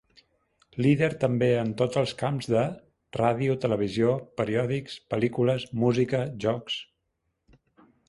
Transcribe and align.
Líder 0.85 1.09
també 1.23 1.49
en 1.63 1.69
tots 1.81 1.99
els 2.01 2.13
camps 2.23 2.49
de; 2.55 2.65
Ràdio, 3.19 3.59
televisió, 3.67 4.17
periòdics, 4.43 4.99
pel·lícules, 5.15 5.71
música, 5.87 6.27
jocs. 6.49 6.85